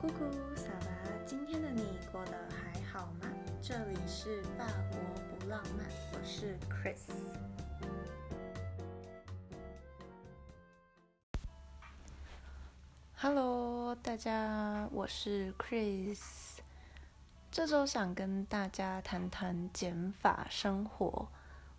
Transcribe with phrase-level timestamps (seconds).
[0.00, 0.88] 姑姑，萨拉，
[1.26, 3.28] 今天的你过得还好吗？
[3.60, 7.02] 这里是法国不浪漫，我是 Chris。
[13.14, 16.18] Hello，大家，我是 Chris。
[17.50, 21.28] 这周想跟大家谈谈减法生活。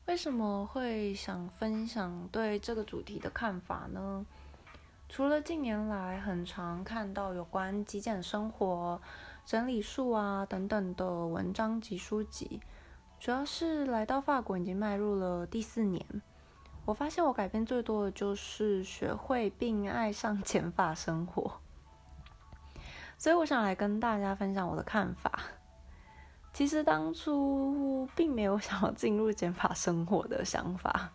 [0.05, 4.23] 为什么会想分享对这个主题的看法呢？
[5.11, 9.01] 除了近年来很常看到有关极简生活、
[9.43, 12.61] 整理术啊等等的文章及书籍，
[13.19, 16.01] 主要是来到法国已经迈入了第四年，
[16.85, 21.59] 我发现我改变最多的就是学会并爱上减法生活，
[23.17, 25.29] 所以我想来跟大家分享我的看法。
[26.53, 31.11] 其实当初并没有想要进入减法生活的想法。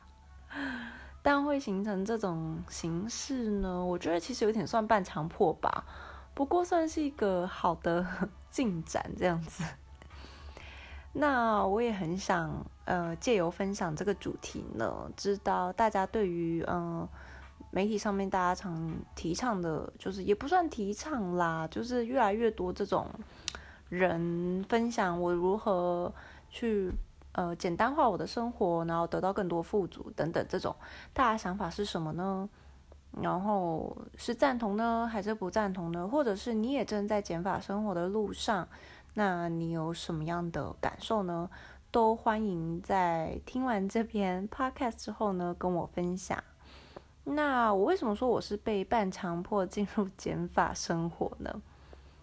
[1.26, 3.84] 但会形成这种形式呢？
[3.84, 5.84] 我觉得其实有点算半强迫吧，
[6.34, 8.06] 不过算是一个好的
[8.48, 9.64] 进展这样子。
[11.14, 17.08] 那我也很想呃借由分享这个主题呢，知道大家对于嗯
[17.72, 23.04] 媒体上面大家常提倡的，就是也不算提倡啦，就是越来越多这种
[23.88, 26.14] 人分享我如何
[26.48, 26.92] 去。
[27.36, 30.74] 呃，简单化我的生活，然后得到更多富足等等，这种
[31.12, 32.48] 大家想法是什么呢？
[33.20, 36.08] 然后是赞同呢，还是不赞同呢？
[36.08, 38.66] 或者是你也正在减法生活的路上，
[39.12, 41.50] 那你有什么样的感受呢？
[41.90, 46.42] 都欢迎在听完这篇 podcast 之后呢，跟我分享。
[47.24, 51.60] 那我为什么说我是被半强迫进入减法生活呢？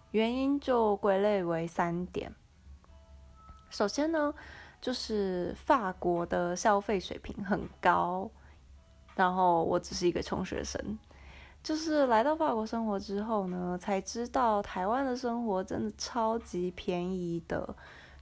[0.10, 2.34] 原因就归类为三点。
[3.70, 4.34] 首先呢。
[4.84, 8.30] 就是法国的消费水平很高，
[9.16, 11.00] 然后我只是一个穷学生。
[11.64, 17.74] 就是来到法国生活之后呢，才知道台湾的生活真的超级便宜的，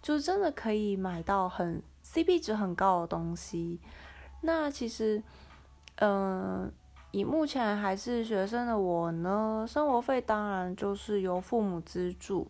[0.04, 3.80] 就真的可以买到很 CP 值很高的东西。
[4.42, 5.24] 那其实，
[5.96, 6.72] 嗯，
[7.10, 12.48] 以目前还是学生的我呢，生活费当然就是由父母资助。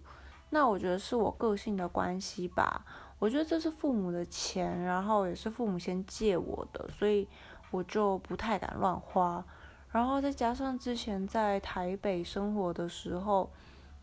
[0.49, 2.83] 那我觉得是我个性的关系吧。
[3.21, 7.27] 我觉得这是父母的钱，然后也是父母先借我的，所以
[7.69, 9.45] 我就不太敢乱花。
[9.91, 13.51] 然后再加上之前在台北生活的时候，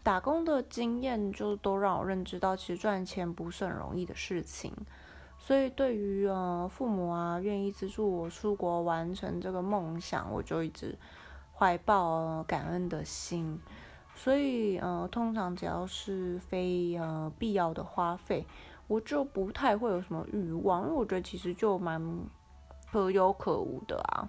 [0.05, 4.73] 打工的经验就都让我认知到，其实赚钱不是很容易的事情。
[5.37, 10.97] 所以对于呃父母啊愿意资助我出国完成这个梦想，我就一直
[11.57, 13.61] 怀抱感恩的心。
[14.19, 18.45] 所以呃通常只要是非呃必要的花费。
[18.89, 22.03] 我就不太会有什么欲望，因为我觉得其实就蛮
[22.91, 24.27] 可有可无的啊。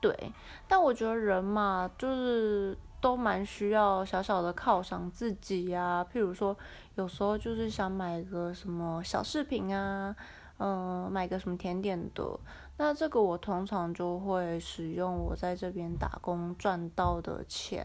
[0.00, 0.32] 对，
[0.68, 6.06] 但我觉得人嘛，就是都蛮需要小小的犒赏自己呀。
[6.12, 6.56] 譬如说，
[6.94, 10.14] 有时候就是想买个什么小饰品啊，
[10.58, 12.38] 嗯，买个什么甜点的。
[12.76, 17.84] 那这个我通常就会使用我在这边打工赚到的钱。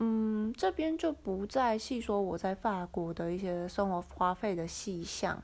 [0.00, 5.42] 嗯，这边就不再细说我在法国的一些生活花费的细项，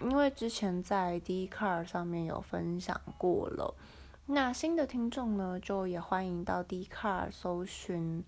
[0.00, 3.74] 因为之前在 d c a r 上面有分享过了。
[4.26, 8.24] 那新的听众呢，就也欢迎到 d c a r 搜寻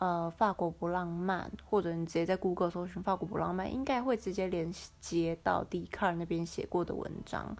[0.00, 7.56] 呃法国不浪漫，或者你直接在 Google 搜寻法国不浪漫，应该会直接连接到 d c a r 那边写过的文章。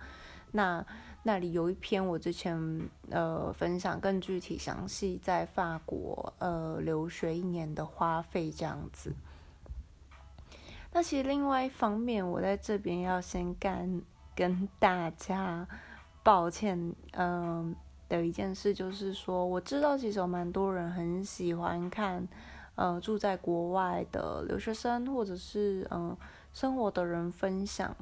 [0.50, 0.84] 那
[1.24, 9.12] 那里有一篇我之前呃分享更具体详细在法国呃留学一年的花费这样子。
[10.90, 14.00] 那其实另外一方面，我在这边要先干
[14.34, 15.68] 跟大家
[16.22, 17.76] 抱歉，嗯
[18.08, 22.26] 的一件事就是说，我知道其实有蛮多人很喜欢看
[22.74, 26.16] 呃住在国外的留学生或者是嗯
[26.54, 27.94] 生活的人分享。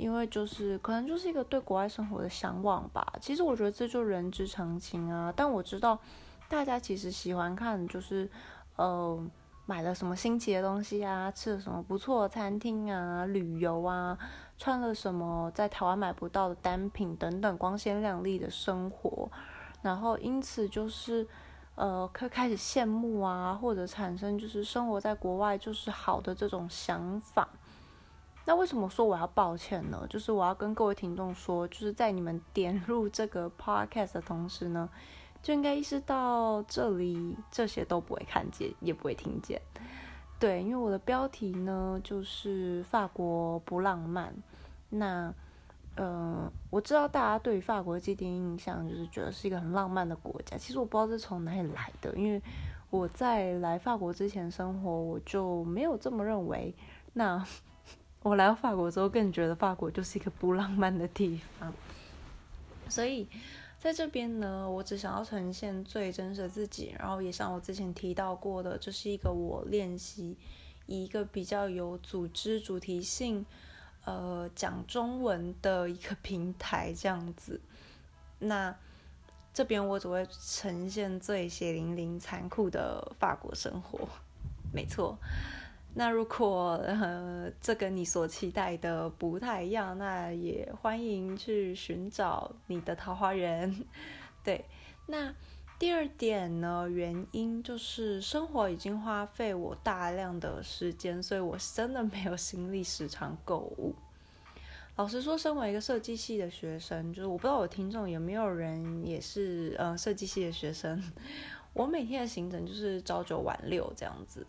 [0.00, 3.06] 因为就是可能就是一个对国外生活的向往吧。
[3.20, 5.32] 其实我觉得这就人之常情啊。
[5.36, 5.98] 但我知道
[6.48, 8.28] 大家其实喜欢看就是
[8.76, 9.22] 呃
[9.66, 14.18] 买了什么新奇的东西啊，吃了什么不错的餐厅啊，旅游啊，
[14.56, 19.30] 穿了什么在台湾买不到的单品等等，光鲜亮丽的生活。
[19.82, 21.28] 然后因此就是
[21.74, 27.49] 呃可开始羡慕啊，或者产生就是生活在国外就是好的这种想法。
[28.46, 30.04] 那为什么说我要抱歉呢？
[30.08, 34.88] 就是我要跟各位听众说，就是在你们 点入这个 podcast 的同时呢，
[35.42, 39.60] 就应该意识到这里这些都不会看见，也不会听见。
[40.38, 44.34] 对，因为我的标题呢就是法国不浪漫。
[44.88, 45.32] 那，
[45.96, 50.56] 呃，我知道大家对于法国的既定印象就是觉得是一个很浪漫的国家。
[50.56, 52.42] 其实我不知道是从哪里来的，因为
[52.88, 56.74] 我在来法国之前生活，我就没有这么认为。
[57.12, 57.44] 那
[58.22, 61.72] 我来到法国之后，更觉得法国就是一个不浪漫的地方。
[62.88, 63.26] 所以
[63.78, 70.36] 在这边呢，我只想要呈现最真实的自己，然后也像我之前提到过的，这是一个我练习
[70.86, 73.44] 一个比较有组织、主题性，
[74.04, 77.60] 呃，讲中文的一个平台这样子。
[78.38, 78.74] 那。
[79.52, 84.08] 这边我只会呈现最血淋淋、残酷的法国生活，
[84.72, 85.18] 没错。
[85.94, 93.84] 那如果呃这跟你所期待的不太一样，那也欢迎去寻找你的桃花源。
[94.44, 94.64] 对，
[95.06, 95.34] 那
[95.78, 103.94] 第二点呢，原因就是生活已经花费我大量的时间，所以我真的没有心力时常购物。
[104.96, 111.02] 老实说，身为一个设计系的学生，就是我不知道我听众有没有人也是呃设计系的学生。
[111.72, 114.46] 我每天的行程就是朝九晚六这样子。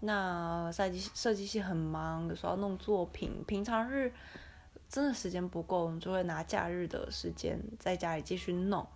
[0.00, 4.12] 那设计设计系很忙，有时候要弄作品，平常日
[4.88, 8.86] 真的时间不够，就会拿假日的时间在家里继续弄。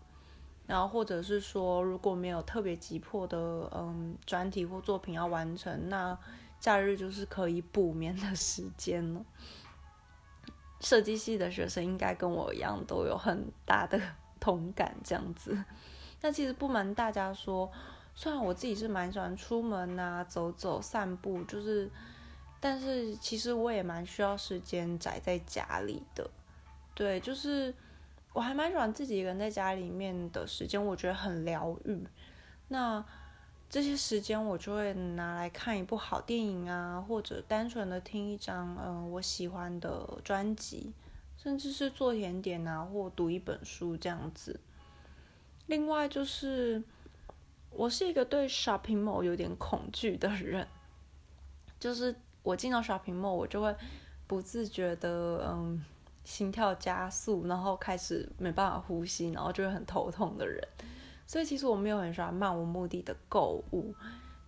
[0.66, 3.38] 然后或者是说，如果没有特别急迫的
[3.74, 6.16] 嗯专题或作品要完成，那
[6.60, 9.24] 假日就是可以补眠的时间了。
[10.80, 14.00] 设计系的学生应该跟我一样都有很大的
[14.38, 15.62] 同感，这样子。
[16.20, 17.70] 那其实不瞒大家说，
[18.14, 21.90] 虽然我自己是蛮喜欢出门啊、走走、散步，就是，
[22.60, 26.30] 但是其实我也蛮需要时间宅在家里的。
[26.94, 27.74] 对，就是
[28.32, 32.06] 我还蛮喜欢自己一个人在家里面的时间，我觉得很疗愈。
[32.68, 33.04] 那。
[33.72, 40.92] 这些时间我就会拿来看一部好电影啊，或者单纯的听一张嗯我喜欢的专辑，
[41.38, 44.60] 甚至是做甜点啊，或读一本书这样子。
[45.64, 46.82] 另外就是
[47.74, 50.66] 我是一个对 shopping mall 有点恐惧的人，
[51.80, 53.74] 就是我进到 shopping mall 我就会
[54.26, 55.84] 不自觉的嗯
[56.24, 60.62] 心跳加速，然后开始没办法呼吸，然后就会很头痛的人。
[61.26, 63.94] 所以其实我没有很喜欢漫无目的的购物，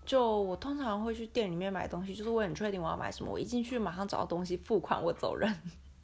[0.04, 5.52] 就我通常会去店里面买东西，就是我很确定我要买什么，我一进去马上找到东西付款我走人，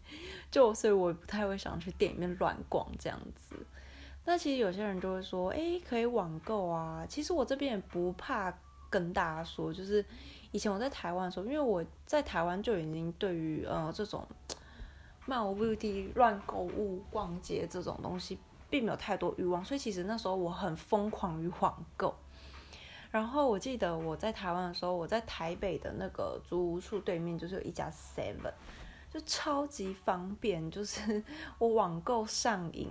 [0.51, 3.55] 就所以我不太会想去店里面乱逛这样子。
[4.25, 7.05] 那其实有些人就会说，哎，可以网购啊。
[7.09, 8.53] 其实我这边也不怕
[8.89, 10.05] 跟大家说，就是
[10.53, 14.27] 以前我在台湾的时候，因为我在台湾就已经对于呃这种
[15.27, 18.39] 漫无目的乱购物、逛街这种东西。
[18.71, 22.15] 并没有太多欲望，所以其实那时候我很疯狂于网购。
[23.11, 28.53] 然后我记得我在台湾的时候，我在台北的那个租屋处对面就是有一家 Seven，
[29.13, 31.21] 就超级方便，就是
[31.59, 32.89] 我网购上瘾，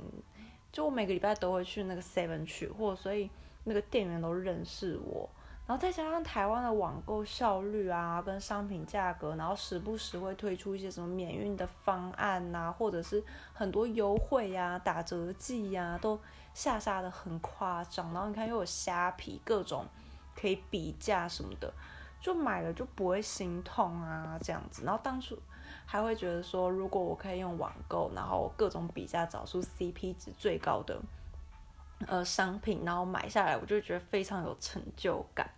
[0.71, 3.29] 就我每个礼拜都会去那个 Seven 取货，所以
[3.63, 5.29] 那个店员都认识我。
[5.65, 13.23] 然后再加上台湾的网购效率啊，跟商品价格，然后时不时会推出一些什么免运的方案呐，或者是
[13.53, 16.19] 很多优惠呀、打折季呀，都
[16.55, 18.11] 下杀的很夸张。
[18.11, 19.85] 然后你看又有虾皮各种
[20.35, 21.71] 可以比价什么的，
[22.19, 24.83] 就买了就不会心痛啊这样子。
[24.83, 25.37] 然后当初
[25.85, 30.99] 还会觉得说，如果我可以用网购，然后各种比价找出 CP 值最高的
[32.07, 35.49] 呃商品，然后买下来，我就觉得非常有成就感。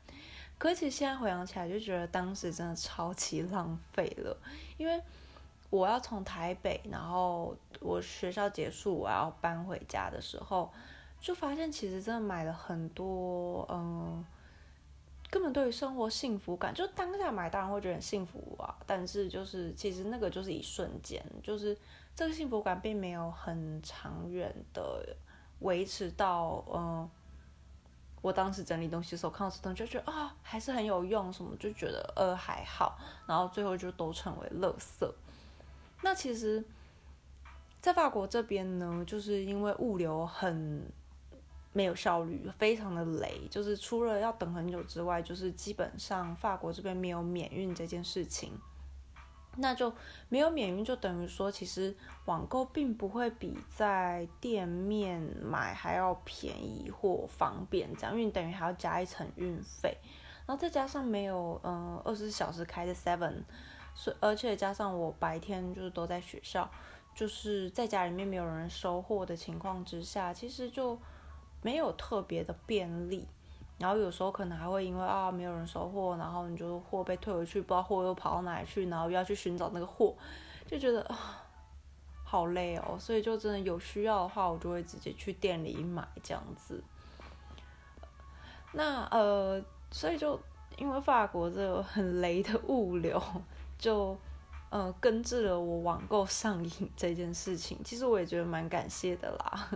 [0.58, 4.38] 可其实现在回想起来，就觉得当时真的超级浪费了，
[4.78, 5.02] 因为
[5.72, 10.72] 我要从台北，然后我学校结束，我要搬回家的时候，
[11.20, 14.24] 就发现其实真的买了很多，嗯，
[15.32, 21.76] 根本对于生活幸福感，就当下买当然会觉得很幸福啊，但是就是其实那个就是一瞬间，就是
[22.16, 25.16] 这个幸福感并没有很长远的
[25.62, 27.10] 维持到，嗯。
[28.24, 32.96] 我当时整理东西的时候，看到这东西就觉得啊，还是很有用，什么就觉得呃还好，
[33.26, 35.12] 然后最后就都成为垃圾。
[36.04, 36.64] 那其实，
[37.82, 40.88] 在法国这边呢，就是因为物流很
[41.74, 48.54] 没有效率，非常的累，就是除了要等很久之外，就是基本上法国这边没有免运这件事情。
[49.58, 49.94] 那就
[50.30, 59.98] 没有免运，就等于说，其实网购并不会比在店面买还要便宜或方便，这样，因为等于还要加一层运费，
[60.46, 63.44] 然后再加上没有嗯二十四小时开的 Seven，
[63.94, 66.72] 所而且加上我白天就是都在学校，
[67.14, 70.98] 就是在家里面没有人收货的情况之下，其实就
[71.62, 73.28] 没有特别的便利。
[73.78, 80.16] 然后有时候可能还会因为啊没有人收货，然后你就货被退回去，不知道货又跑到哪里去，然后又要去寻找那个货，
[80.68, 81.44] 就觉得啊
[82.24, 82.96] 好累哦。
[83.00, 86.84] 所以就真的有需要的话，我就会直接去店里买这样子。
[88.74, 90.40] 那呃，所以就
[90.78, 93.20] 因为法国这个很雷的物流，
[93.80, 94.16] 就
[94.70, 97.80] 呃根治了我网购上瘾这件事情。
[97.84, 99.70] 其实我也觉得蛮感谢的啦。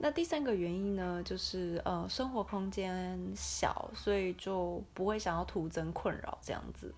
[0.00, 6.94] 那第三个原因呢，就是呃生活空间小，所以就不会想要徒增困扰这样子。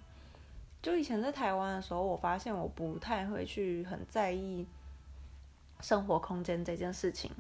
[0.83, 4.67] 就以前在台湾的时候，我发现我不太会去很在意
[5.81, 7.31] 生活空间这件事情，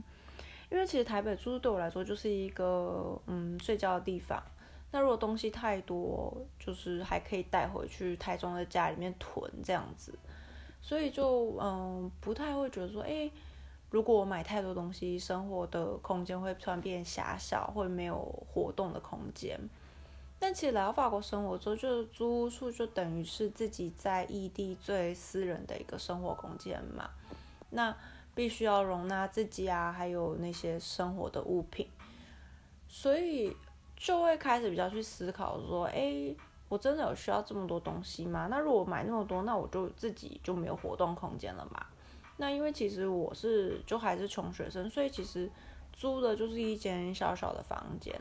[0.70, 4.42] 因为其实台北住对我来说就是一个嗯睡觉的地方。
[4.92, 10.12] 那如果东西太多，就是还可以带回去台中的家里面囤这样子，
[10.82, 13.30] 所以就嗯不太会觉得说，哎，
[13.90, 18.16] 如果我买太多东西，生活的空间会突然变狭小，会没有
[18.48, 19.58] 活动的空间。
[20.38, 27.10] 但其实来到法国生活之后，就租屋处就等于是自己在异地最私人的一个生活空间嘛。
[27.70, 27.94] 那
[28.34, 31.86] 必须要容纳自己啊，还有那些生活的物品，
[32.88, 33.54] 所以
[33.96, 36.34] 就会开始比较去思考说，哎，
[36.68, 38.46] 我真的有需要这么多东西吗？
[38.48, 41.84] 那如果买那么多，那我就自己就没有活动空间了嘛。
[42.40, 45.48] 那因为其实我是就还是穷学生，所以其实
[45.92, 48.12] 租的就是一间小小的房间。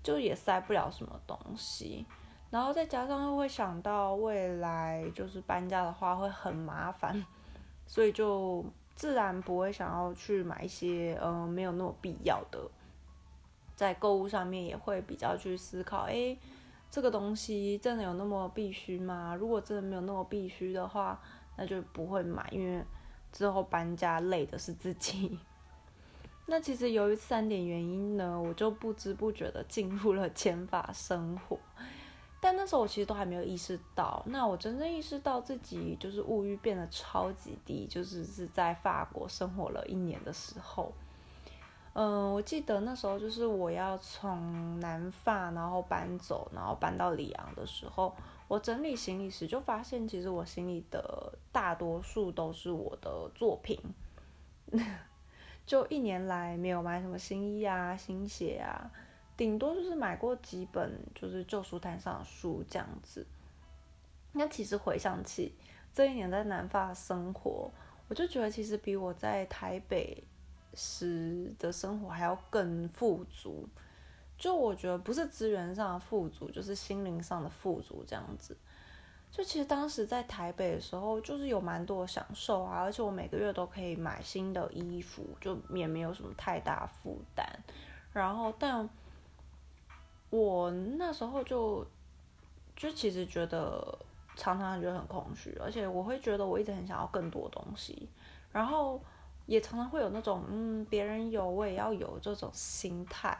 [0.00, 2.06] 就也塞不了什么东西，
[2.50, 7.26] 然后再加上又会想到未来就是搬家的话会很麻烦，
[7.84, 8.64] 所以就
[8.94, 12.70] 自然不会想要去买一些嗯没有那么必要的，
[13.74, 16.34] 在购物上面也会比较去思考，哎，
[16.88, 19.34] 这个东西真的有那么必须吗？
[19.34, 21.20] 如果真的没有那么必须的话，
[21.56, 22.82] 那就不会买，因为
[23.32, 25.38] 之后搬家累的是自己。
[26.46, 31.58] 那其实由于三点原因呢，我就不知不觉的进入了减法生活，
[32.40, 34.22] 但那时候我其实都还没有意识到。
[34.26, 40.90] 那我真正意识到自己就是物欲变得超级低，就是是在法国生活了一年的时候。
[41.92, 48.14] 嗯，我记得那时候就是我要从南法然后搬走，然后搬到里昂的时候，
[48.48, 53.78] 我整理行李时就发现，其实我行李的大多数都是我的作品。
[55.66, 58.90] 就一年来没有买什么新衣啊、新鞋啊，
[59.36, 63.26] 顶多就是买过几本就是旧书摊上的书这样子。
[64.32, 65.54] 那其实回想起
[65.92, 67.70] 这一年在南法生活，
[68.08, 70.24] 我就觉得其实比我在台北
[70.72, 73.68] 时的生活还要更富足。
[74.38, 78.56] 就我觉得不是资源上的富足，就是心灵上的富足这样子。
[79.30, 87.46] 就其实当时在台北的时候，就是有蛮多享受啊，而且我每个月都可以买新的衣服，就也没有什么太大负担。
[88.12, 88.88] 然后，但
[90.30, 91.86] 我那时候就
[92.74, 93.98] 就其实觉得
[94.34, 98.08] 常常觉得很空虚，而且我会觉得我一直很想要更多东西，
[98.50, 98.98] 然后
[99.46, 103.36] 也常常会有那种嗯别人有我也要有这种心态。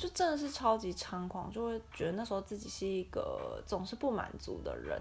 [0.00, 4.98] 就真的是超级猖狂，就会觉得那时候自己是一个总是不满足的人。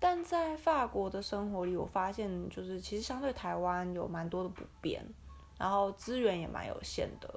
[0.00, 5.00] 但在法国的生活里，我发现就是其实相对台湾有蛮多的不便，
[5.56, 7.32] 然后资源也蛮有限的，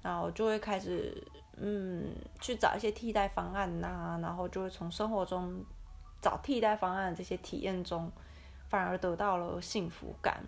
[0.00, 1.22] 然后就会开始
[1.58, 5.62] 嗯去找一些替代方案呐，然后就会从生活中
[6.22, 8.10] 找替代方案这些体验中，
[8.70, 10.42] 反而得到了幸福感。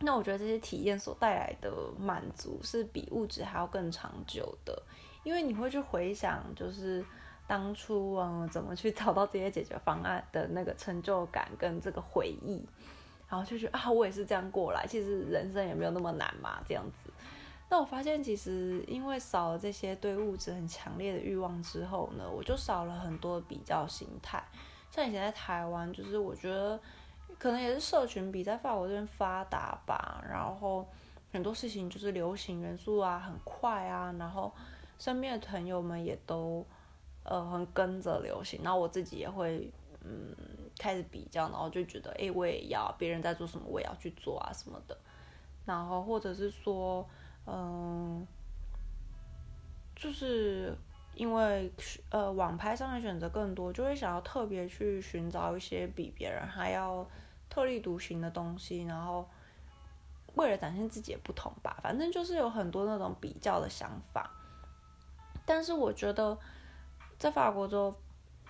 [0.00, 4.82] 那我觉得这些体验所带来的满足是比物质还要更长久的，
[5.24, 7.02] 因为你会去回想，就是
[7.46, 12.62] 当初嗯怎么去找到这些解决方案的那个成就感跟这个回忆，
[13.26, 17.10] 然后就觉得啊我也是这样过来，其实人生也没有那么难嘛这样子。
[17.70, 24.44] 那我发现其实因为少了这些对物质很强烈的欲望之后呢，我就少了很多比较心态。
[24.90, 26.78] 像以前在台湾，就是我觉得。
[27.38, 30.88] 可能也是社群比在法国这边发达吧，然后
[31.30, 34.52] 很多事情就是流行元素啊，很快啊，然后
[34.98, 36.64] 身边的朋友们也都
[37.24, 39.70] 呃很跟着流行，然后我自己也会
[40.02, 40.34] 嗯
[40.78, 44.96] 开始比较，然后就觉得哎我也要别人在做什么我也要去做啊什么的，
[45.66, 47.06] 然后或者是说
[47.46, 48.26] 嗯
[49.94, 50.74] 就是
[51.14, 51.70] 因为
[52.08, 57.06] 呃网拍上面选择更多，就会想要特别去寻找一些比别人还要。
[57.48, 59.28] 特立独行的东西，然后
[60.34, 64.30] 为了展现自己的不同吧，反正就是有很多那种比较的想法。
[65.46, 66.36] 但是我觉得
[67.18, 67.94] 在法国之后，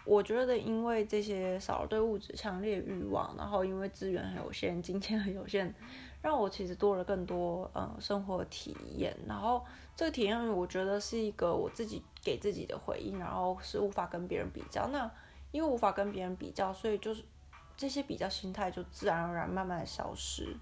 [0.04, 5.72] 我觉得因为这些少了对物质强烈欲望，然后因为资源很有限，金钱很有限，
[6.20, 9.16] 让我其实多了更多呃生活体验。
[9.28, 14.88] 然后这个体验，我觉得是一个我自己给自己的回应，然后是无法跟别人比较。
[14.88, 15.10] 那
[15.52, 17.22] 因为无法跟别人比较，所以就是。
[17.76, 20.56] 这些比较心态就自然而然慢慢消失，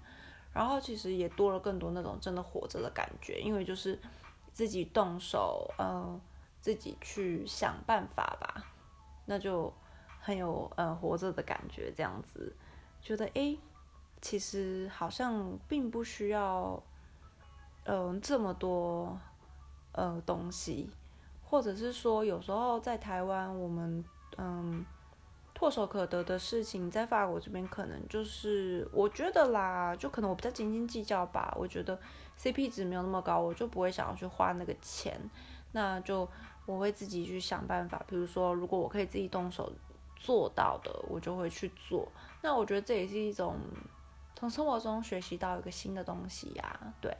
[0.53, 3.97] 然后其实也多了更多那种真的活着的感觉，因为就是
[4.51, 6.19] 自己动手，嗯，
[6.59, 8.65] 自己去想办法吧，
[9.25, 9.71] 那就
[10.19, 12.53] 很有呃活着的感觉，这样子，
[13.01, 13.57] 觉得诶，
[14.21, 16.83] 其实好像并不需要，
[17.85, 19.17] 嗯，这么多
[19.93, 20.89] 呃东西，
[21.45, 24.03] 或者是说有时候在台湾我们
[24.37, 24.85] 嗯。
[25.57, 31.55] 唾手可得的事情，在法国这边可能就是我觉得啦，就可能我比较斤斤计较吧。
[31.57, 31.97] 我觉得
[32.37, 35.17] CP 值没有那么高，我就不会想要去花那个钱。
[35.71, 36.27] 那就
[36.65, 39.71] 我会自己去想办法，比如说如果我可以自己动手
[40.17, 42.11] 做到的，我就会去做。
[42.41, 43.57] 那我觉得这也是一种
[44.35, 46.93] 从生活中学习到一个新的东西呀。
[46.99, 47.15] 对，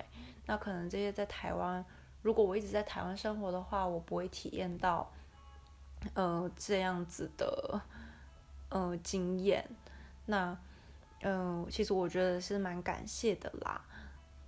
[0.46, 1.84] 那可能这些在台湾，
[2.22, 5.10] 如果我一直在台湾生活的话，我不会体验到
[6.16, 7.82] 呃这样子的。
[8.76, 9.66] 呃，经验，
[10.26, 10.58] 那，
[11.22, 13.82] 嗯，其实我觉得是蛮感谢的啦，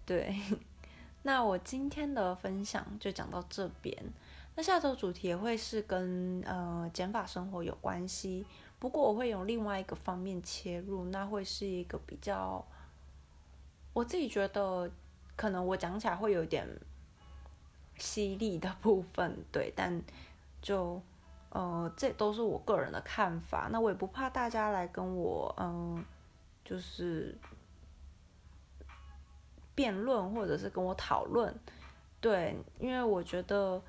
[0.05, 0.35] 对。
[1.23, 3.95] 那我今天的分享就讲到这边，
[4.55, 8.45] 那下周主题也会是跟呃减法生活有关系，
[8.79, 12.61] 不过我会用另外一个方面切入，那会是一个比较，
[13.93, 14.91] 我自己觉得
[15.37, 16.67] 可能我讲起来会有点
[17.97, 20.01] 犀利的部分，对，但
[20.61, 21.01] 就。
[21.49, 26.03] 呃，这都是我个人的看法，那我也不怕大家来跟我，嗯，
[26.63, 27.35] 就是
[29.73, 31.57] 辩论或者是跟我讨论，
[32.19, 33.81] 对，因为我觉得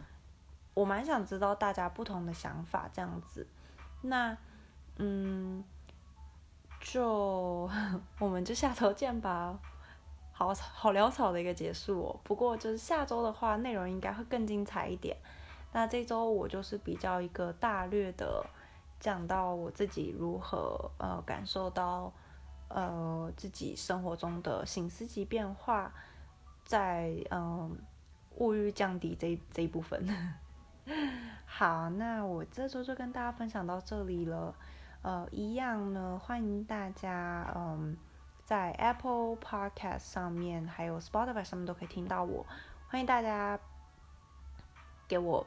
[0.72, 3.46] 我蛮想知道大家不同的想法这样子，
[4.02, 4.36] 那，
[4.96, 5.64] 嗯，
[6.80, 7.68] 就
[8.20, 9.58] 我们就下周见吧，
[10.32, 15.16] 好好潦草的一个结束哦，不过就是下周的话，内容应该会更精彩一点。
[15.72, 18.44] 那这周我就是比较一个大略的
[18.98, 22.12] 讲到我自己如何呃感受到
[22.68, 25.92] 呃自己生活中的醒思及变化，
[26.64, 27.78] 在嗯
[28.36, 30.06] 物欲降低这这一部分。
[31.44, 34.54] 好，那我这周就跟大家分享到这里了。
[35.02, 37.96] 呃，一样呢，欢迎大家嗯
[38.42, 42.44] 在 Apple Podcast 上面还有 Spotify 上面都可以听到我，
[42.88, 43.60] 欢迎大家
[45.06, 45.46] 给我。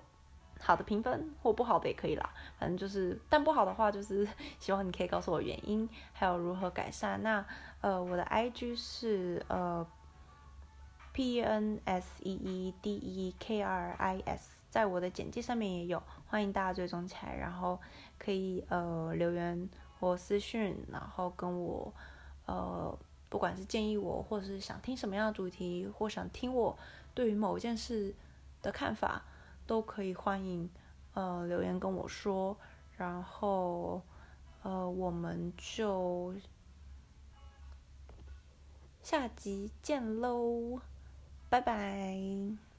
[0.63, 4.27] 好的评分或不好的也可以啦，反正就是，但不好的话就是
[4.59, 7.21] 希望你可以告诉我原因，还有如何改善。
[7.23, 7.43] 那
[7.81, 9.85] 呃，我的 IG 是呃
[11.13, 17.79] P N S E E D E K R I S，在我的简介上面也有，欢迎大家追踪起来，然后
[18.19, 19.67] 可以呃留言
[19.99, 21.91] 或私讯，然后跟我
[22.45, 22.95] 呃
[23.29, 26.77] 不管是建议我，或者是想听什么样的主题，或想听我
[27.15, 28.13] 对于某一件事
[28.61, 29.23] 的看法。
[29.71, 30.69] 都可以欢迎，
[31.13, 32.57] 呃，留言跟我说，
[32.97, 34.01] 然后，
[34.63, 36.35] 呃，我们就
[39.01, 40.81] 下集见喽，
[41.49, 42.70] 拜拜。